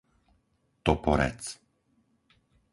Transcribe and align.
Toporec 0.83 1.43